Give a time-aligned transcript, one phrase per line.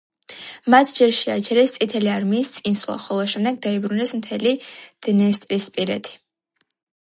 [0.73, 4.55] მათ ჯერ შეაჩერეს წითელი არმიის წინსვლა, ხოლო შემდეგ დაიბრუნეს მთელი
[5.09, 6.19] დნესტრისპირეთი.